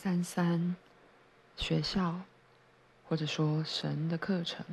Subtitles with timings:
[0.00, 0.76] 三三
[1.56, 2.20] 学校，
[3.08, 4.64] 或者说神的课程。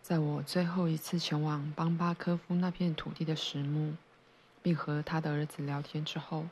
[0.00, 3.96] 在我最后一次前往邦巴科夫那片土地的石墓，
[4.62, 6.46] 并和他的儿子聊天之后，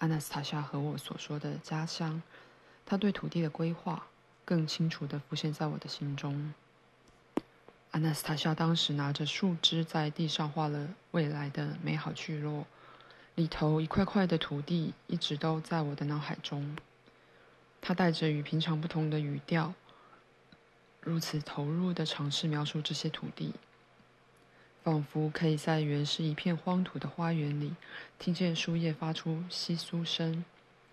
[0.00, 2.20] 阿纳斯塔夏和我所说的家乡，
[2.84, 4.08] 他对土地的规划，
[4.44, 6.52] 更清楚地浮现在我的心中。
[7.92, 12.66] 阿纳斯塔夏当时拿着树枝在地上画了未来的美好聚落。
[13.40, 16.76] 里头一块块的土地一直都在我的脑海中。
[17.80, 19.72] 他带着与平常不同的语调，
[21.00, 23.54] 如此投入地尝试描述这些土地，
[24.82, 27.72] 仿佛可以在原是一片荒土的花园里，
[28.18, 30.44] 听见树叶发出窸窣声，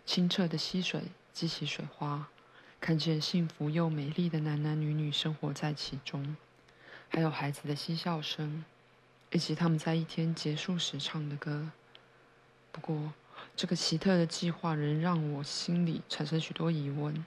[0.06, 1.02] 清澈的溪水
[1.34, 2.30] 激起水花，
[2.80, 6.38] 看见幸福又美丽的男男女女生活在其中，
[7.10, 8.64] 还有孩子的嬉笑声，
[9.34, 11.72] 以及他们在一天结束时唱的歌。
[12.80, 13.12] 不过，
[13.56, 17.26] 这个奇特的计划仍让我心里产生许多疑问。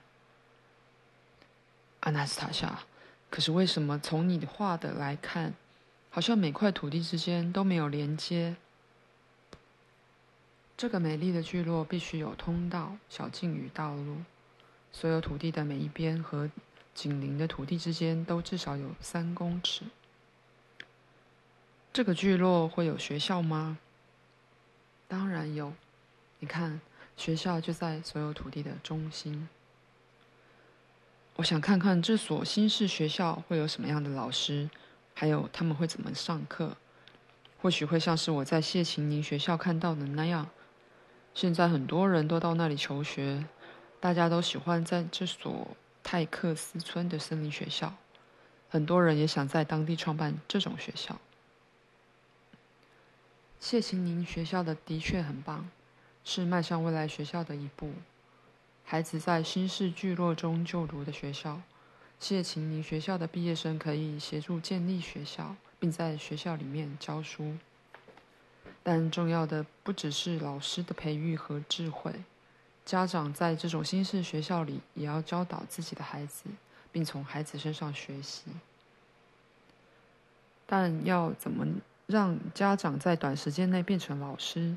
[2.00, 2.84] 阿纳斯塔夏，
[3.28, 5.54] 可是为什么从你画的来看，
[6.08, 8.54] 好像每块土地之间都没有连接？
[10.76, 14.18] 这个美丽的聚落必须有通道、小径与道路，
[14.92, 16.48] 所有土地的每一边和
[16.94, 19.82] 紧邻的土地之间都至少有三公尺。
[21.92, 23.78] 这个聚落会有学校吗？
[25.10, 25.72] 当然有，
[26.38, 26.80] 你看，
[27.16, 29.48] 学校就在所有土地的中心。
[31.34, 34.70] 我想看看这所新式学校会有什么样的老师，
[35.12, 36.76] 还有他们会怎么上课。
[37.60, 40.48] 或许会像是我在谢琴宁学校看到的那样。
[41.34, 43.44] 现在很多人都到那里求学，
[43.98, 47.92] 大家都喜欢在这所泰克斯村的森林学校。
[48.68, 51.18] 很多人也想在当地创办这种学校。
[53.70, 55.70] 谢琴宁学校的的确很棒，
[56.24, 57.92] 是迈向未来学校的一步。
[58.84, 61.62] 孩子在新式聚落中就读的学校，
[62.18, 67.56] 谢琴宁学校的毕业生可以协助建立学校，并在学校里面教书。
[68.82, 72.12] 但重要的不只是老师的培育和智慧，
[72.84, 76.50] 家长在这种新式学校里也要教导自己的孩子，
[76.90, 78.50] 并从孩子身上学习。
[80.66, 81.64] 但要怎么？
[82.10, 84.76] 让家长在短时间内变成老师？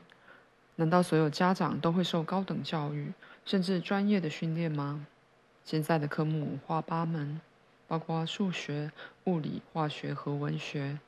[0.75, 3.11] 难道所有家长都会受高等教育，
[3.43, 5.07] 甚至专业的训练吗？
[5.65, 7.41] 现在的科目五花八门，
[7.87, 8.91] 包括数学、
[9.23, 10.99] 物理、化学和文学。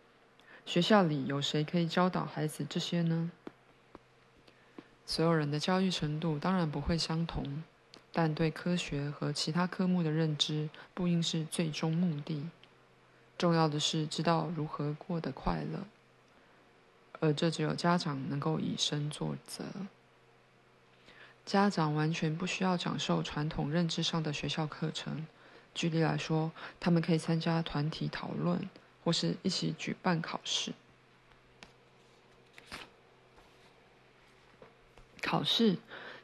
[0.65, 3.29] 学校里有谁可以教导孩子这些呢？
[5.05, 7.63] 所有人的教育程度当然不会相同，
[8.11, 12.49] 但对科学和其他科目的认知不应是最终目的。
[13.37, 15.85] 重要的是知道如何过得快乐。
[17.25, 19.65] 而这只有家长能够以身作则。
[21.45, 25.25] 家长完全不需要讲授传统认知上的学校课程。
[25.73, 28.69] 举例来说，他们可以参加团体讨论，
[29.03, 30.73] 或是一起举办考试。
[35.21, 35.77] 考试，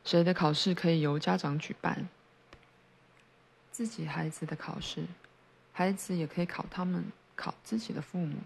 [0.06, 2.08] 谁的考试可以由家长举办？
[3.72, 5.06] 自己孩子的考试，
[5.74, 8.38] 孩子也可以考他们，考自己的父母。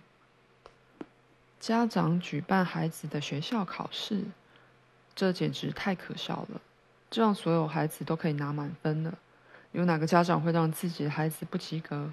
[1.59, 4.23] 家长举办孩子的学校考试，
[5.15, 6.61] 这简直太可笑了！
[7.09, 9.17] 这让所有孩子都可以拿满分了。
[9.71, 12.11] 有哪个家长会让自己的孩子不及格？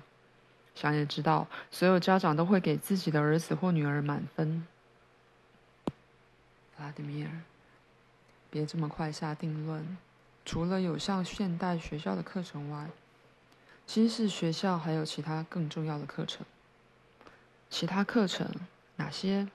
[0.74, 4.66] 想也知道，所有家长都会给自己的儿子或女儿满分。
[5.84, 5.92] 弗
[6.82, 7.30] 拉迪米尔，
[8.50, 9.98] 别这么快下定论。
[10.44, 12.88] 除了有像现代学校的课程外，
[13.86, 16.46] 新式学校还有其他更重要的课程。
[17.68, 18.48] 其他课程。
[19.02, 19.48] 哪些？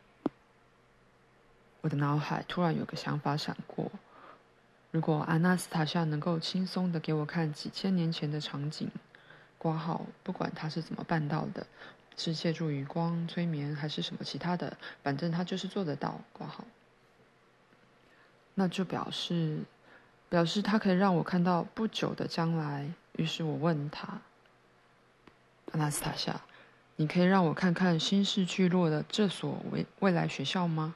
[1.79, 3.89] 我的脑海突然有个想法闪过：
[4.91, 8.91] 如果阿纳斯塔夏能够轻松的给我看几千年前的场景，
[9.57, 11.65] 挂号，不管他是怎么办到的，
[12.17, 16.65] 是借助余光、催眠还是什么其他的，反正他就是做得到，挂号。
[18.55, 19.61] 那就表示，
[20.27, 22.91] 表示他可以让我看到不久的将来。
[23.13, 24.19] 于是我问他：
[25.71, 26.41] 阿纳斯塔夏。
[26.97, 30.95] 你可以让我看看新市聚落的这所未未来学校吗？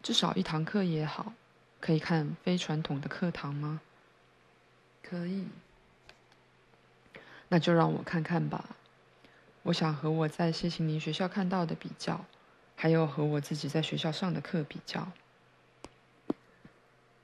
[0.00, 1.34] 至少一堂课也好。
[1.80, 3.80] 可以看非传统的课堂吗？
[5.02, 5.46] 可以。
[7.48, 8.76] 那就让我看看吧。
[9.64, 12.24] 我想和我在谢琴宁学校看到的比较，
[12.74, 15.08] 还有和我自己在学校上的课比较。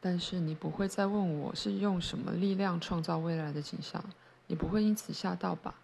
[0.00, 4.04] 但是你不会再问我是用什么力量创造未来的景象，
[4.48, 5.74] 你不会因此吓到吧？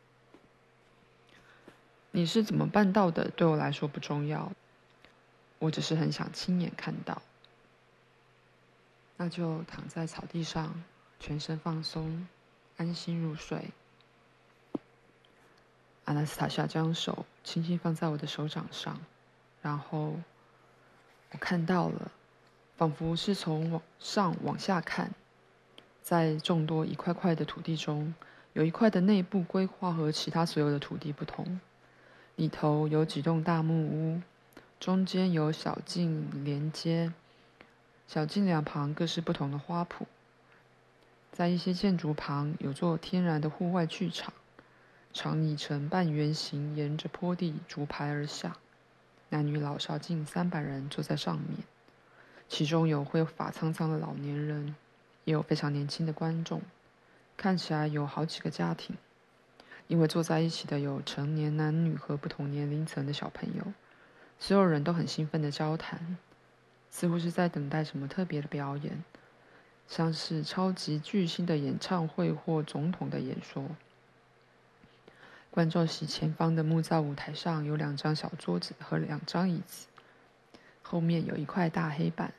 [2.12, 3.30] 你是怎么办到的？
[3.30, 4.52] 对我来说不重要，
[5.58, 7.22] 我只是很想亲眼看到。
[9.16, 10.82] 那就躺在草地上，
[11.18, 12.26] 全身放松，
[12.76, 13.70] 安心入睡。
[16.06, 18.98] 阿纳斯塔夏将手轻轻放在我的手掌上，
[19.62, 20.14] 然后
[21.30, 22.10] 我看到了，
[22.76, 25.12] 仿佛是从往上往下看，
[26.02, 28.12] 在众多一块块的土地中，
[28.54, 31.60] 有一块的内部规划和其他所有的土地不同，
[32.40, 34.22] 里头有几栋大木屋，
[34.78, 37.12] 中间有小径连接。
[38.08, 40.06] 小径两旁各是不同的花圃，
[41.30, 44.32] 在一些建筑旁有座天然的户外剧场，
[45.12, 48.56] 长椅呈半圆形，沿着坡地逐排而下，
[49.28, 51.58] 男女老少近三百人坐在上面，
[52.48, 54.74] 其中有灰发苍苍的老年人，
[55.26, 56.62] 也有非常年轻的观众，
[57.36, 58.96] 看起来有好几个家庭，
[59.90, 63.72] 因为坐在一起的有成年男女和不同年龄层的小朋友，
[64.38, 66.16] 所有人都很兴奋地交谈。
[66.92, 69.02] 似乎是在等待什么特别的表演，
[69.88, 73.64] 像是超级巨星的演唱会或总统的演说。
[75.50, 79.88] 观众席前方的木造舞台上有两张小桌子和两张椅子，
[80.82, 82.32] 后面有一块大黑板。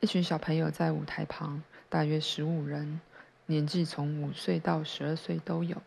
[0.00, 3.00] 一群小朋友在舞台旁，大约十五人，
[3.46, 5.80] 年纪从五岁到十二岁都有，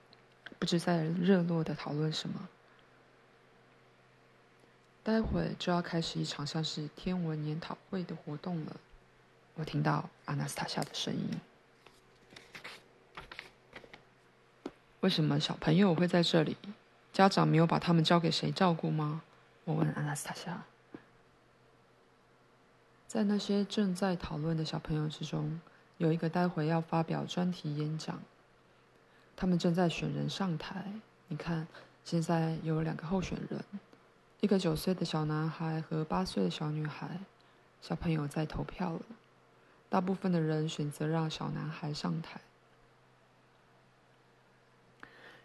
[0.63, 2.48] 不知在热络的讨论什么。
[5.04, 8.77] 待会就要开始一场像是天文研讨会的活动了。
[9.56, 11.31] 我听到阿纳斯塔夏的声音。
[15.01, 16.56] 为什么小朋友会在这里？
[17.12, 19.21] 家长没有把他们交给谁照顾吗？
[19.66, 20.63] 我问阿纳斯塔夏。
[23.06, 25.59] 在那些正在讨论的小朋友之中，
[25.98, 28.24] 有一个待会要发表专题演讲。
[29.35, 30.85] 他们正在选人上台。
[31.27, 31.68] 你看，
[32.03, 33.63] 现在有两个候选人。
[34.39, 37.19] 一个九岁的小男孩和八岁的小女孩，
[37.81, 39.01] 小朋友在投票了。
[39.89, 42.41] 大部分的人选择让小男孩上台。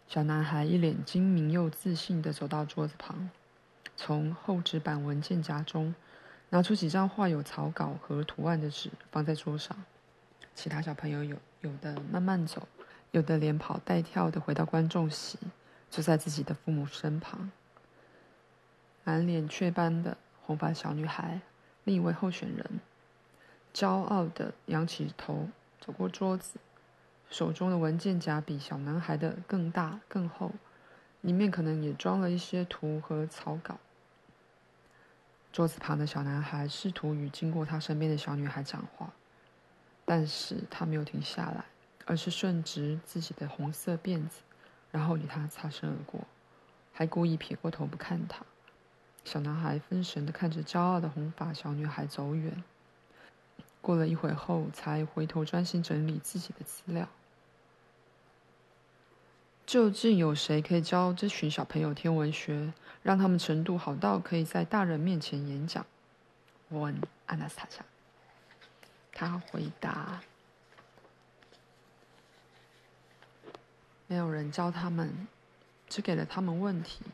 [0.07, 3.29] 小男孩一脸精明又自信地走到桌子旁，
[3.95, 5.93] 从厚纸板文件夹中
[6.49, 9.77] 拿出几张画有草稿和图案的纸放在桌上。
[10.55, 12.67] 其他小朋友有有的慢慢走，
[13.11, 15.39] 有的连跑带跳的回到观众席，
[15.89, 17.51] 坐在自己的父母身旁。
[19.03, 21.41] 满脸雀斑的红发小女孩，
[21.83, 22.79] 另一位候选人，
[23.73, 25.47] 骄傲的仰起头，
[25.79, 26.59] 走过桌子，
[27.31, 30.51] 手中的文件夹比小男孩的更大更厚，
[31.21, 33.79] 里面可能也装了一些图和草稿。
[35.51, 39.11] 桌子旁的小男孩试图与经过他身边的小女孩讲话，
[40.05, 41.65] 但是他没有停下来，
[42.09, 44.41] 而是顺直自己的红色辫子，
[44.89, 46.21] 然后与他擦身而过，
[46.91, 48.43] 还故意撇过头不看他。
[49.23, 52.63] 小男孩分神地看着骄傲的红发小女孩走远，
[53.79, 57.07] 过了一会后，才回头专心整理自己的资料。
[59.67, 62.73] 究竟有谁可以教这群小朋友天文学，
[63.03, 65.85] 让他们程度好到可以在大人面前演讲？
[66.69, 67.85] 我问阿纳斯塔夏。
[69.11, 70.21] 他回答
[74.09, 75.25] ：“没有人教他们，
[75.87, 77.05] 只给了他们问题。”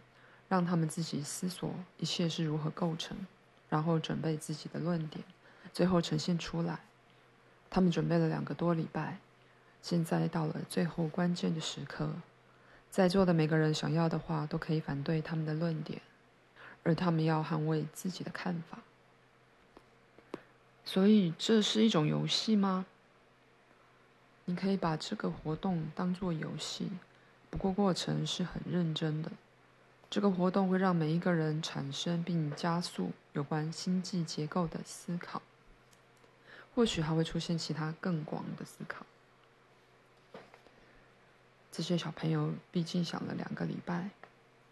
[0.48, 3.18] 让他们自己思索一切是如何构成，
[3.68, 5.26] 然后准备自己的论点，
[5.74, 6.82] 最后呈现出来。
[7.68, 9.18] 他们准备了两个多礼拜，
[9.82, 12.12] 现在到了最后关键的时刻，
[12.92, 16.00] 在座的每个人想要的话都可以反对他们的论点，
[16.84, 18.78] 而他们要捍卫自己的看法。
[20.86, 22.86] 所以这是一种游戏吗？
[24.46, 26.92] 你可以把这个活动当做游戏，
[27.50, 29.32] 不过过程是很认真的。
[30.08, 35.42] 这个活动会让每一个人产生并加速有关星际结构的思考，
[36.76, 39.06] 或许还会出现其他更广的思考。
[41.72, 44.12] 这些小朋友毕竟想了两个礼拜，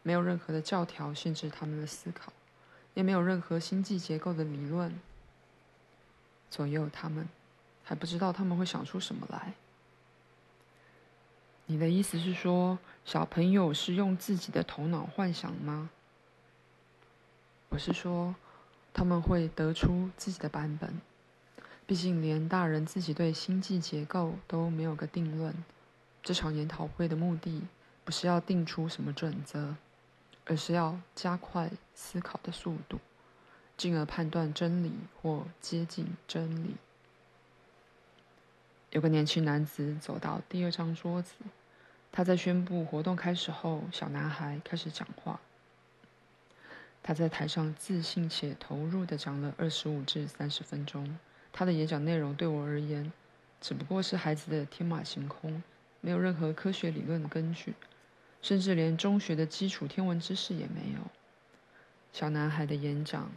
[0.03, 2.31] 没有任何的教条限制他们的思考，
[2.93, 4.97] 也没有任何星际结构的理论
[6.49, 7.27] 左右他们，
[7.83, 9.55] 还不知道他们会想出什么来。
[11.65, 15.89] 你的意思是说，小朋友是用自己的头脑幻想吗？
[17.69, 18.35] 我是说，
[18.93, 20.99] 他们会得出自己的版本。
[21.85, 25.55] 毕竟，连大人自己对星际结构都没有个定论。
[26.21, 27.63] 这场研讨会的目的，
[28.03, 29.75] 不是要定出什么准则，
[30.45, 32.99] 而是要加快思考的速度，
[33.77, 34.91] 进而判断真理
[35.21, 36.75] 或接近真理。
[38.93, 41.33] 有个年轻男子走到第二张桌子，
[42.11, 45.39] 他在宣布活动开始后，小男孩开始讲话。
[47.01, 51.17] 他在台上自信且投入地讲了二十五至三十分钟，
[51.51, 53.11] 他的演讲内容对我而言，
[53.59, 55.63] 只不过是孩子的天马行空，
[55.99, 57.73] 没有任何科学理论的根据，
[58.43, 60.99] 甚至连中学的基础天文知识也没有。
[62.11, 63.31] 小男孩的演讲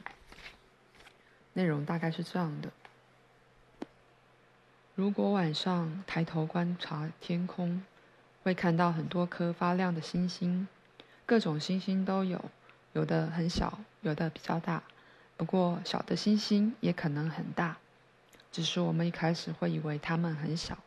[1.55, 2.71] 内容大概是这样的：
[4.97, 7.83] 如果晚上抬头观察天空，
[8.43, 10.67] 会看到很多颗发亮的星星，
[11.27, 12.43] 各种星星都有，
[12.95, 14.83] 有的很小，有的比较大。
[15.37, 17.77] 不过小的星星也可能很大。
[18.51, 20.79] 只是我们一开始会以为它们很小，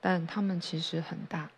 [0.00, 1.50] 但它们其实很大。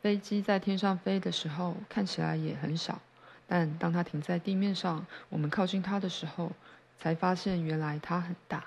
[0.00, 3.00] 飞机在天上飞的时候看起来也很小，
[3.48, 6.52] 但当它停在地面上，我们靠近它的时候，
[6.96, 8.66] 才发现原来它很大。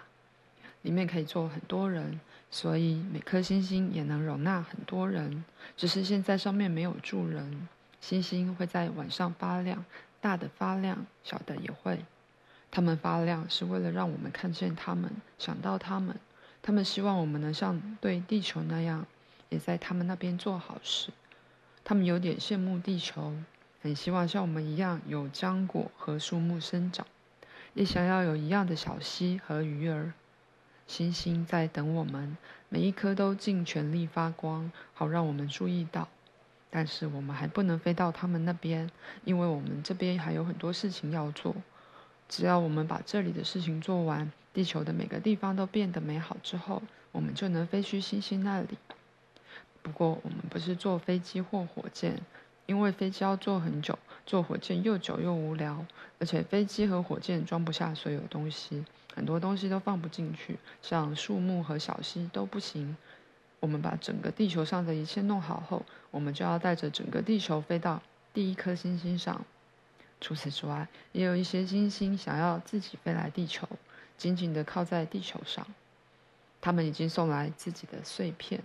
[0.86, 2.20] 里面可以坐很多人，
[2.52, 5.44] 所以每颗星星也能容纳很多人。
[5.76, 7.68] 只是现在上面没有住人。
[8.00, 9.84] 星星会在晚上发亮，
[10.22, 12.06] 大的发亮，小的也会。
[12.70, 16.16] 它们发亮是为了让我们看见它们，想到它们。
[16.62, 19.08] 他们希望我们能像对地球那样，
[19.50, 21.12] 也在他们那边做好事。
[21.84, 23.34] 他们有点羡慕地球，
[23.82, 27.08] 很希望像我们一样有浆果和树木生长，
[27.74, 30.14] 也想要有一样的小溪和鱼儿。
[30.88, 32.38] 星星在等我们，
[32.70, 36.08] 每一颗都尽全力发光，好让我们注意到。
[36.70, 38.90] 但是我们还不能飞到他们那边，
[39.24, 41.56] 因为我们这边还有很多事情要做。
[42.28, 48.78] 只要我们把这里的事情做完，地球的每个地方都变得美好之后，我们就能飞去星星那里。
[49.82, 52.20] 不过，我们不是坐飞机或火箭，
[52.66, 55.86] 因为飞机要坐很久，坐火箭又久又无聊，
[56.20, 62.98] 而且飞机和火箭装不下所有东西，很多东西都放不进去，像树木和小溪都不行。
[63.60, 68.02] 我们把整个地球上的一切弄好后，我们就要带着整个地球飞到
[68.34, 69.46] 第一颗星星上。
[70.22, 73.68] 除此之外，也有一些星星想要自己飞来地球，
[74.18, 75.66] 紧紧地靠在地球上。
[76.62, 78.64] 他们已经送来自己的碎片，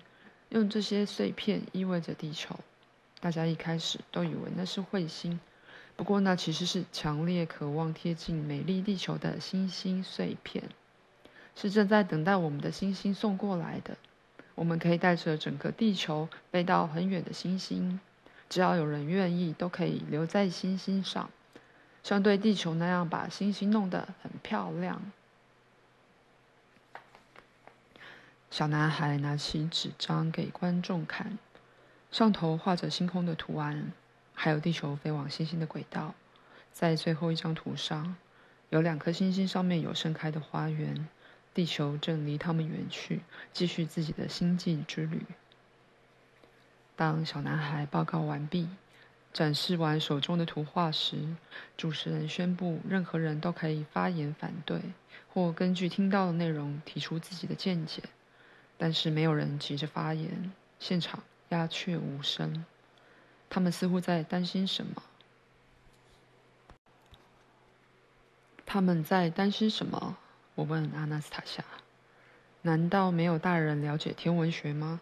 [0.50, 2.59] 用这些碎片依偎着地球。
[3.21, 5.39] 大家一开始都以为那是彗星，
[5.95, 10.65] 不过那其实是强烈渴望贴近美丽地球的星星碎片，
[11.55, 13.97] 是正在等待我们的星星送过来的。
[14.55, 18.00] 我们可以带着整个地球飞到很远的星星，
[18.49, 21.31] 只要有人愿意，都可以留在星星上。
[22.03, 25.03] 像对地球那样把星星弄得很漂亮。
[28.50, 31.39] 小男孩拿起纸张给观众看，
[32.11, 33.93] 上头画着星空的图案，
[34.35, 36.14] 还有地球飞往星星的轨道。
[36.73, 38.17] 在最后一张图上，
[38.71, 41.09] 有两颗星星，上面有盛开的花园，
[41.55, 43.21] 地球正离他们远去，
[43.52, 45.25] 继续自己的星际之旅。
[46.97, 48.69] 当小男孩报告完毕。
[49.33, 51.37] 展示完手中的图画时，
[51.76, 54.81] 主持人宣布，任何人都可以发言反对，
[55.33, 58.02] 或根据听到的内容提出自己的见解。
[58.76, 60.50] 但是没有人急着发言，
[60.81, 62.64] 现场鸦雀无声。
[63.49, 65.02] 他们似乎在担心什么？
[68.66, 70.16] 他们在担心什么？
[70.54, 71.64] 我问阿纳斯塔夏。
[72.62, 75.00] 难道没有大人了解天文学吗？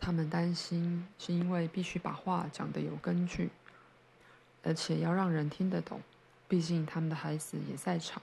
[0.00, 3.50] 他们担心，是因为必须把话讲得有根据，
[4.62, 6.00] 而且要让人听得懂。
[6.48, 8.22] 毕竟他们的孩子也在场。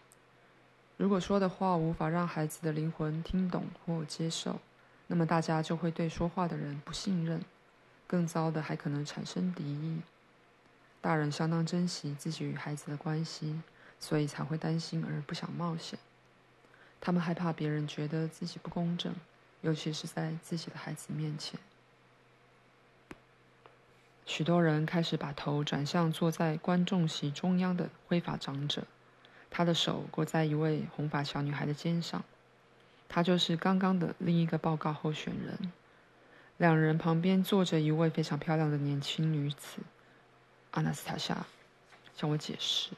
[0.98, 4.60] 如果说的话无法让孩子的灵魂听懂或接受，
[5.08, 7.44] 那么大家就会对说话的人不信任。
[8.06, 10.02] 更糟的，还可能产生敌意。
[11.02, 13.62] 大人相当珍惜自己与孩子的关系，
[14.00, 16.00] 所以才会担心而不想冒险。
[17.02, 19.14] 他们害怕别人觉得自己不公正。
[19.62, 21.60] 尤其是在自己的孩子面前，
[24.24, 28.86] 许多人开始把头转向坐在观众席中央的灰发长者，
[29.50, 32.24] 他的手搁在一位红发小女孩的肩上，
[33.10, 35.72] 他就是刚刚的另一个报告候选人。
[36.58, 39.82] 两人旁边坐着一位非常漂亮的年轻女子，
[40.72, 41.46] 阿纳斯塔夏
[42.16, 42.92] 向我解释。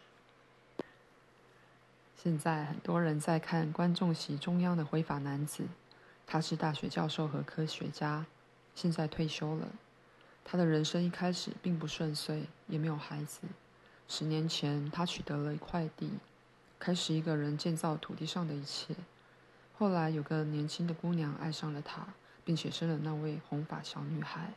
[2.15, 5.65] 现在很多人在看观众席中央的灰发男子。
[6.31, 8.25] 他是大学教授和科学家，
[8.75, 9.67] 现在退休了。
[10.45, 13.39] 他的人生一开始并不顺遂，也没有孩子。
[14.07, 16.11] 十年前，他取得了一块地，
[16.77, 18.95] 开始一个人建造土地上的一切。
[19.79, 22.05] 后来，有个年轻的姑娘爱上了他，
[22.43, 24.51] 并且生了那位红发小女孩。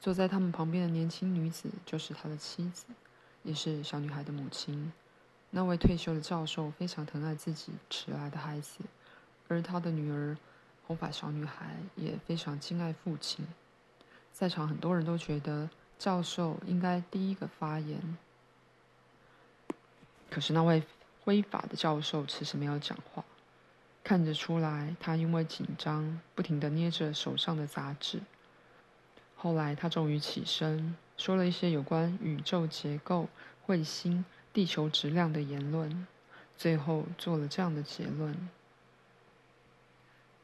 [0.00, 2.86] 坐在他们旁边的年轻女子就是他的妻子，
[3.42, 4.92] 也是小女孩的母亲。
[5.50, 8.78] 那位退休的教授非常疼爱自己迟来的孩子，
[9.48, 10.36] 而他的女儿。
[10.84, 13.46] 红发小女孩也非常敬爱父亲，
[14.32, 18.18] 在场很多人都觉得教授应该第一个发言。
[20.28, 20.82] 可是那位
[21.22, 23.24] 灰发的教授迟迟没有讲话，
[24.04, 28.20] 看得出来他因为紧张，不停地捏着手上的杂志。
[29.36, 33.28] 后来他终于起身，说了一些有关宇宙结构、
[33.66, 36.06] 彗星、地球质量的言论，
[36.56, 38.48] 最后做了这样的结论：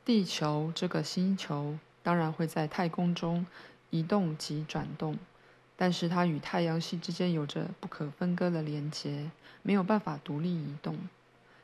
[0.05, 3.47] 地球这个星球当然会在太空中
[3.91, 5.19] 移动及转动。
[5.77, 9.31] 但是它与太阳系之间有着不可分割的连接，
[9.63, 10.99] 没有办法独立移动。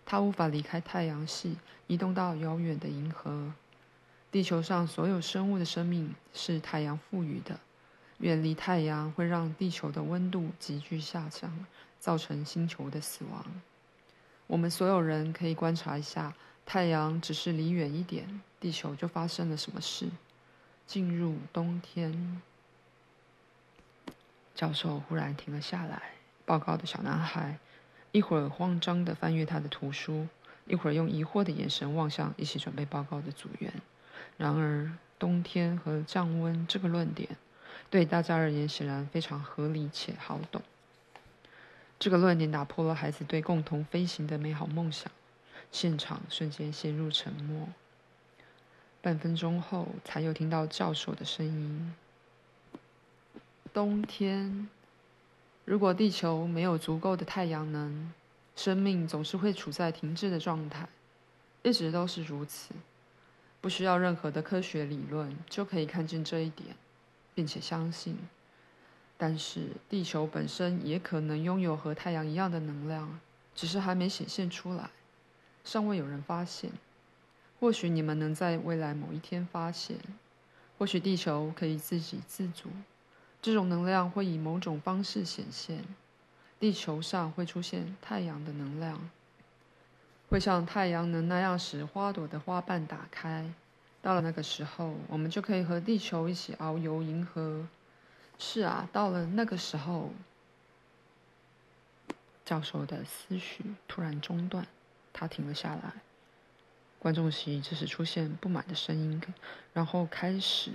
[0.06, 1.56] 它无法离开太阳系，
[1.86, 3.52] 移动到遥远的银河。
[4.30, 7.58] 地球上所有生物的生命是太阳赋予的。
[8.18, 11.66] 远离太阳会让地球的温度急剧下降，
[11.98, 13.44] 造成星球的死亡。
[14.46, 16.32] 我们所有人可以观察一下，
[16.64, 20.08] 太阳只是离远一点，地球就发生了什么事。
[20.86, 22.40] 进入冬天。
[24.54, 26.00] 教授忽然停了下来。
[26.44, 27.58] 报告的小男孩
[28.14, 30.28] 一会儿慌张地翻阅他的图书，
[30.68, 33.72] 一会儿用疑惑的眼神望向一起准备报告的组员。
[34.36, 37.28] 然而，冬天和降温这个论点
[37.90, 40.62] 对大家而言显然非常合理且好懂。
[41.98, 45.10] 这个论点打破了孩子对共同飞行的美好梦想。
[45.72, 47.66] 现场瞬间陷入沉默。
[49.02, 51.92] 半分钟后，才又听到教授的声音。
[53.72, 54.68] 冬天，
[55.64, 58.12] 如果地球没有足够的太阳能，
[58.54, 60.86] 生命总是会处在停滞的状态，
[61.62, 62.74] 一直都是如此。
[63.60, 66.76] 不需要任何的科学理论就可以看见这一点，
[67.34, 68.18] 并且相信。
[69.16, 73.18] 但是，地球本身也可能拥有和太阳一样的能量，
[73.54, 74.90] 只是还没显现出来，
[75.64, 76.70] 尚未有人发现。
[77.58, 79.96] 或许你们能在未来某一天发现，
[80.76, 82.68] 或许地球可以自给自足。
[83.44, 85.84] 这种能量会以某种方式显现，
[86.58, 89.10] 地球上会出现太阳的能量，
[90.30, 93.52] 会像太阳能那样使花朵的花瓣打开。
[94.00, 97.66] 到了那个时候，我们就可以和地球一起遨游银河。
[98.38, 100.10] 是啊，到了那个时候，
[102.46, 104.66] 教授的思绪突然中断，
[105.12, 105.92] 他停了下来。
[106.98, 109.22] 观众席这时出现不满的声音，
[109.74, 110.70] 然后开始。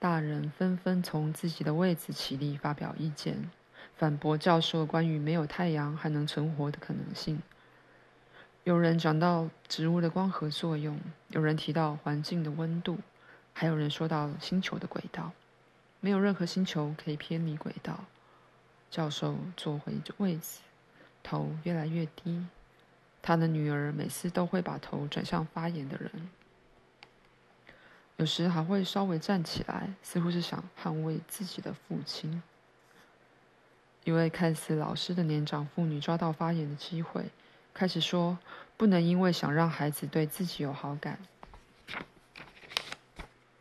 [0.00, 3.50] 大人纷纷从自己的位子起立，发表意见，
[3.98, 7.42] 反驳教授关于没有太阳还能存活的可能性。
[8.64, 12.96] 有人讲到植物的光合作用，有人提到环境的温度，
[13.52, 15.32] 还有人说到星球的轨道。
[16.00, 18.06] 没有任何星球可以偏离轨道。
[18.90, 20.60] 教授坐回位子，
[21.22, 22.46] 头越来越低。
[23.20, 26.10] 他的女儿每次都会把头转向发言的人。
[28.20, 32.42] 有时还会稍微站起来，似乎是想捍卫自己的父亲。
[34.04, 37.30] 一位看似老实的年长妇女抓到发言的机会，
[37.72, 38.38] 开始说
[38.76, 41.18] ：“不能因为想让孩子对自己有好感，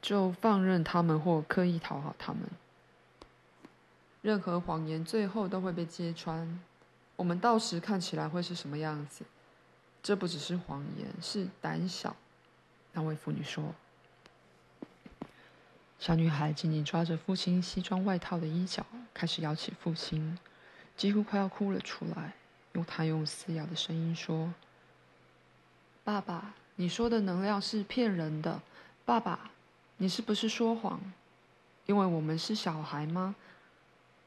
[0.02, 2.42] 就放任他们或刻意讨好他们。
[4.22, 6.60] 任何谎言最后都会被揭穿。
[7.16, 9.24] 我们到时看起来会是什么样子？
[10.04, 12.14] 这不只是谎言，是胆小。”
[12.92, 13.74] 那位妇女说。
[16.00, 20.40] 小女孩紧紧抓着父亲西装外套的衣角，开始摇起父亲，
[20.96, 22.34] 几乎快要哭了出来。
[22.72, 24.54] 用她用嘶哑的声音说
[26.06, 28.62] ：“爸爸，你说的能量是骗人的。
[29.04, 29.52] 爸爸，
[29.98, 31.02] 你是不是说谎？
[31.86, 33.36] 因为我们是小孩吗？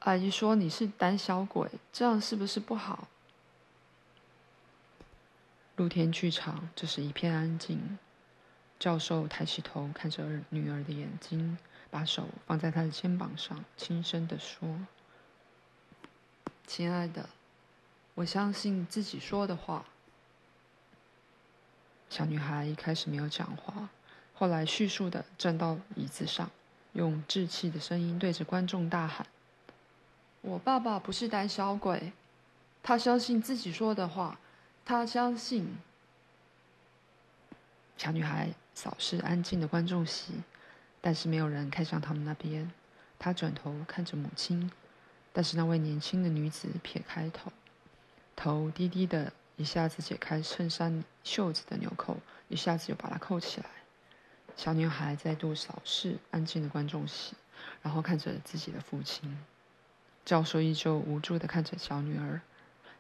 [0.00, 3.08] 阿姨说你是胆小鬼，这样是不是不好？”
[5.76, 7.98] 露天剧场，这是一片安静。
[8.82, 11.56] 教授抬起头看着女儿的眼睛，
[11.88, 14.76] 把手放在她的肩膀上，轻声地说
[16.66, 17.28] ：“亲爱的，
[18.16, 19.84] 我相信自己说的话。”
[22.10, 23.88] 小女孩一开始没有讲话，
[24.34, 26.50] 后来叙述的站到椅子上，
[26.94, 29.24] 用稚气的声音对着观众大喊
[30.42, 32.12] ：“我爸爸不是胆小鬼，
[32.82, 34.40] 他相信自己说的话，
[34.84, 35.76] 他相信。”
[37.96, 38.52] 小女孩。
[38.74, 40.32] 扫视安静的观众席，
[41.00, 42.70] 但是没有人看向他们那边。
[43.18, 44.70] 他转头看着母亲，
[45.32, 47.52] 但是那位年轻的女子撇开头，
[48.34, 52.16] 头低低的，一下子解开衬衫袖子的纽扣，
[52.48, 53.66] 一下子又把它扣起来。
[54.56, 57.34] 小女孩再度扫视安静的观众席，
[57.80, 59.38] 然后看着自己的父亲。
[60.24, 62.40] 教授依旧无助的看着小女儿，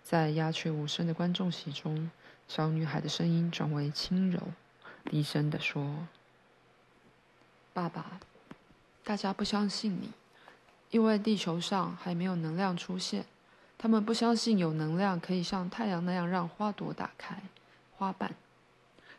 [0.02, 2.10] 在鸦雀无声的观众席中，
[2.46, 4.40] 小女孩的声音转为轻柔。
[5.04, 6.06] 低声地说
[7.74, 8.20] ：“爸爸，
[9.04, 10.10] 大家不相信你，
[10.90, 13.26] 因为地球上还没有能量出现，
[13.76, 17.36] 他们不相信有能量可以像太阳那样让花朵打开
[17.96, 18.34] 花瓣。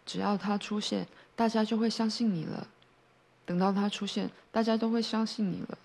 [0.05, 2.67] 只要它出现，大家就会相信你了。
[3.45, 5.77] 等到它出现，大家都会相信你了。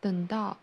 [0.00, 0.56] 等到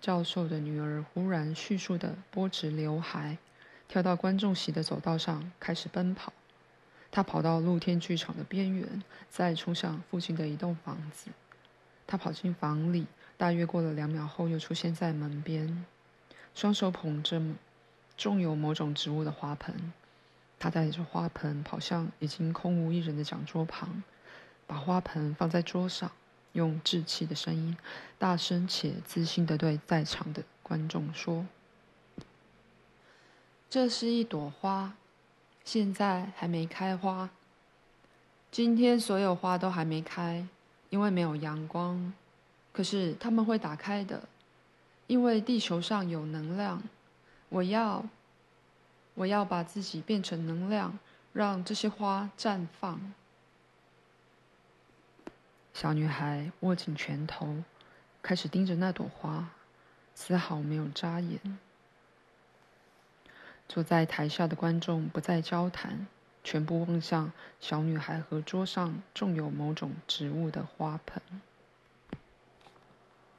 [0.00, 3.36] 教授的女儿忽然迅速地拨直刘海，
[3.90, 6.32] 跳到观众席的走道上，开始奔跑。
[7.10, 11.32] 他跑到露天剧场的边缘，再冲向附近的一栋房子。
[12.06, 15.84] 他跑进房里，大约过了两秒后，又出现在门边，
[16.54, 17.42] 双手捧着
[18.16, 19.92] 种有某种植物的花盆。
[20.60, 24.04] 他带着花盆跑向已经空无一人的讲桌旁，
[24.68, 26.12] 把花盆放在桌上，
[26.52, 27.76] 用稚气的声音，
[28.20, 31.44] 大声且自信地对在场的观众说
[33.70, 34.94] ：“这是一朵花，
[35.64, 37.30] 现在还没开花。
[38.50, 40.46] 今天所有花都还没开，
[40.90, 42.12] 因为没有阳光。
[42.72, 44.24] 可是它们会打开的，
[45.06, 46.82] 因为地球上有能量。
[47.48, 48.04] 我要。”
[49.14, 50.98] 我要把自己变成能量，
[51.34, 53.12] 让这些花绽放。
[55.74, 57.62] 小女孩握紧拳头，
[58.22, 59.50] 开始盯着那朵花，
[60.14, 61.38] 丝毫没有眨眼。
[63.72, 66.08] 坐在台下的观众不再交谈，
[66.42, 67.30] 全部望向
[67.60, 71.22] 小女孩和桌上种有某种植物的花盆。